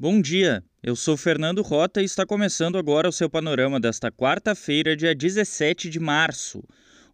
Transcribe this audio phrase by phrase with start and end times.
[0.00, 4.96] Bom dia, eu sou Fernando Rota e está começando agora o seu panorama desta quarta-feira,
[4.96, 6.64] dia 17 de março.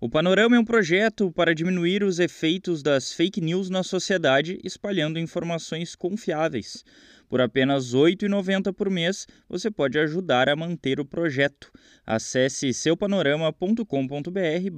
[0.00, 5.19] O Panorama é um projeto para diminuir os efeitos das fake news na sociedade, espalhando
[5.19, 6.85] informações confiáveis.
[7.29, 11.73] Por apenas R$ 8,90 por mês, você pode ajudar a manter o projeto.
[12.07, 14.71] Acesse seupanorama.com.br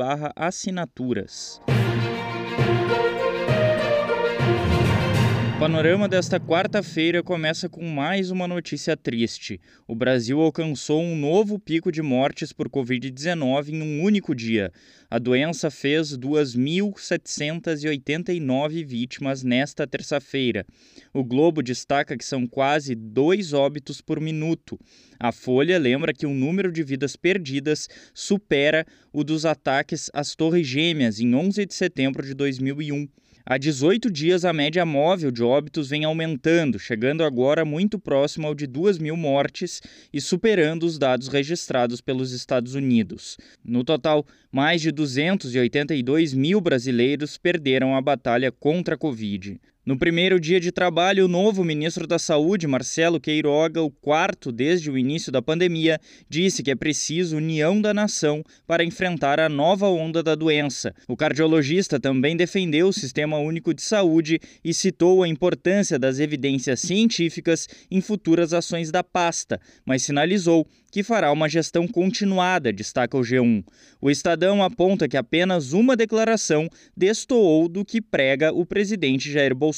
[5.58, 9.60] O panorama desta quarta-feira começa com mais uma notícia triste.
[9.88, 14.70] O Brasil alcançou um novo pico de mortes por Covid-19 em um único dia.
[15.10, 20.64] A doença fez 2.789 vítimas nesta terça-feira.
[21.12, 24.78] O Globo destaca que são quase dois óbitos por minuto.
[25.18, 30.68] A Folha lembra que o número de vidas perdidas supera o dos ataques às Torres
[30.68, 33.08] Gêmeas em 11 de setembro de 2001.
[33.50, 38.54] Há 18 dias, a média móvel de óbitos vem aumentando, chegando agora muito próximo ao
[38.54, 39.80] de 2 mil mortes
[40.12, 43.38] e superando os dados registrados pelos Estados Unidos.
[43.64, 49.58] No total, mais de 282 mil brasileiros perderam a batalha contra a Covid.
[49.88, 54.90] No primeiro dia de trabalho, o novo ministro da Saúde, Marcelo Queiroga, o quarto desde
[54.90, 59.88] o início da pandemia, disse que é preciso união da nação para enfrentar a nova
[59.88, 60.94] onda da doença.
[61.08, 66.80] O cardiologista também defendeu o Sistema Único de Saúde e citou a importância das evidências
[66.80, 73.20] científicas em futuras ações da pasta, mas sinalizou que fará uma gestão continuada, destaca o
[73.20, 73.64] G1.
[74.00, 79.77] O Estadão aponta que apenas uma declaração destoou do que prega o presidente Jair Bolsonaro.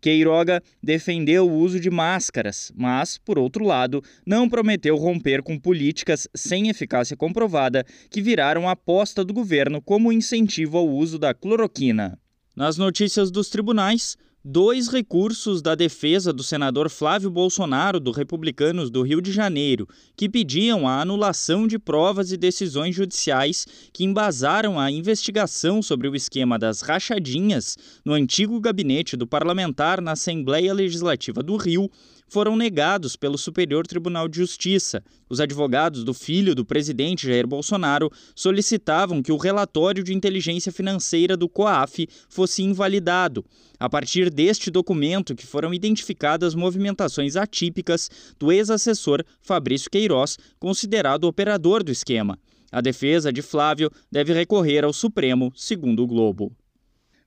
[0.00, 6.28] Queiroga defendeu o uso de máscaras, mas, por outro lado, não prometeu romper com políticas
[6.34, 12.18] sem eficácia comprovada que viraram aposta do governo como incentivo ao uso da cloroquina.
[12.54, 19.02] Nas notícias dos tribunais, dois recursos da defesa do senador Flávio Bolsonaro, do Republicanos do
[19.02, 24.90] Rio de Janeiro, que pediam a anulação de provas e decisões judiciais que embasaram a
[24.90, 31.56] investigação sobre o esquema das rachadinhas no antigo gabinete do parlamentar na Assembleia Legislativa do
[31.56, 31.88] Rio,
[32.32, 35.04] foram negados pelo Superior Tribunal de Justiça.
[35.28, 41.36] Os advogados do filho do presidente Jair Bolsonaro solicitavam que o relatório de inteligência financeira
[41.36, 43.44] do COAF fosse invalidado.
[43.78, 51.82] A partir deste documento que foram identificadas movimentações atípicas do ex-assessor Fabrício Queiroz, considerado operador
[51.82, 52.38] do esquema.
[52.70, 56.50] A defesa de Flávio deve recorrer ao Supremo, segundo o Globo.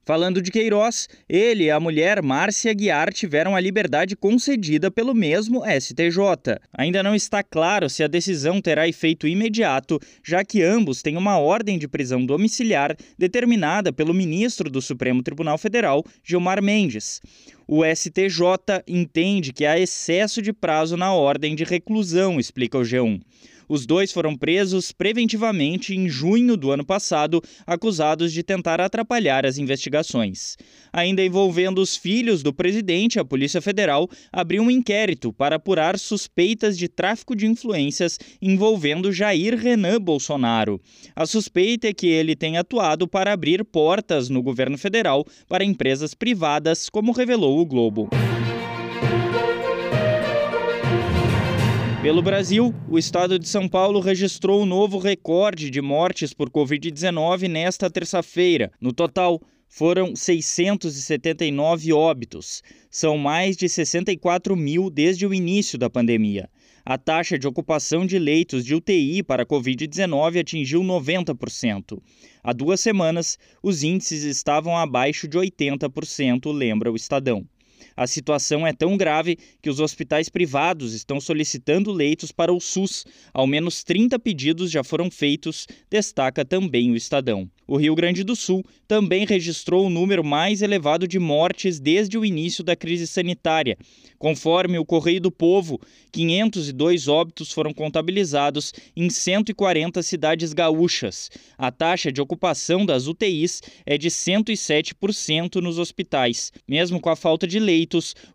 [0.06, 5.64] Falando de Queiroz, ele e a mulher Márcia Guiar tiveram a liberdade concedida pelo mesmo
[5.66, 6.60] STJ.
[6.72, 11.40] Ainda não está claro se a decisão terá efeito imediato, já que ambos têm uma
[11.40, 17.20] ordem de prisão domiciliar determinada pelo ministro do Supremo Tribunal Federal, Gilmar Mendes.
[17.66, 23.20] O STJ entende que há excesso de prazo na ordem de reclusão, explica o G1.
[23.68, 29.58] Os dois foram presos preventivamente em junho do ano passado, acusados de tentar atrapalhar as
[29.58, 30.56] investigações.
[30.92, 36.78] Ainda envolvendo os filhos do presidente, a Polícia Federal abriu um inquérito para apurar suspeitas
[36.78, 40.80] de tráfico de influências envolvendo Jair Renan Bolsonaro.
[41.14, 46.14] A suspeita é que ele tem atuado para abrir portas no governo federal para empresas
[46.14, 48.08] privadas, como revelou o Globo.
[52.06, 57.48] Pelo Brasil, o estado de São Paulo registrou um novo recorde de mortes por Covid-19
[57.48, 58.70] nesta terça-feira.
[58.80, 62.62] No total, foram 679 óbitos.
[62.88, 66.48] São mais de 64 mil desde o início da pandemia.
[66.84, 72.00] A taxa de ocupação de leitos de UTI para Covid-19 atingiu 90%.
[72.40, 77.44] Há duas semanas, os índices estavam abaixo de 80%, lembra o Estadão.
[77.96, 83.04] A situação é tão grave que os hospitais privados estão solicitando leitos para o SUS.
[83.34, 87.50] Ao menos 30 pedidos já foram feitos, destaca também o Estadão.
[87.68, 92.24] O Rio Grande do Sul também registrou o número mais elevado de mortes desde o
[92.24, 93.76] início da crise sanitária.
[94.18, 95.80] Conforme o Correio do Povo,
[96.12, 101.28] 502 óbitos foram contabilizados em 140 cidades gaúchas.
[101.58, 106.52] A taxa de ocupação das UTIs é de 107% nos hospitais.
[106.68, 107.75] Mesmo com a falta de leitos,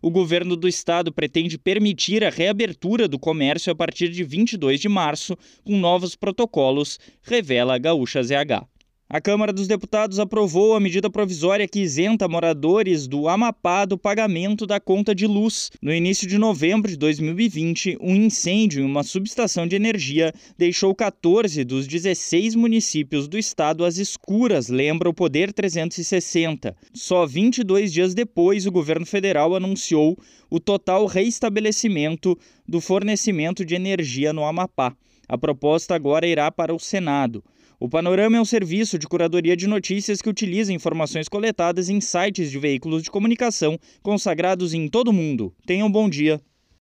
[0.00, 4.88] o governo do estado pretende permitir a reabertura do comércio a partir de 22 de
[4.88, 8.71] março, com novos protocolos, revela a Gaúcha ZH.
[9.12, 14.66] A Câmara dos Deputados aprovou a medida provisória que isenta moradores do Amapá do pagamento
[14.66, 15.70] da conta de luz.
[15.82, 21.62] No início de novembro de 2020, um incêndio em uma subestação de energia deixou 14
[21.62, 26.74] dos 16 municípios do estado às escuras, lembra o Poder 360.
[26.94, 30.16] Só 22 dias depois, o governo federal anunciou
[30.48, 32.34] o total reestabelecimento
[32.66, 34.96] do fornecimento de energia no Amapá.
[35.28, 37.44] A proposta agora irá para o Senado.
[37.82, 42.48] O Panorama é um serviço de curadoria de notícias que utiliza informações coletadas em sites
[42.48, 45.52] de veículos de comunicação consagrados em todo o mundo.
[45.66, 46.40] Tenham um bom dia.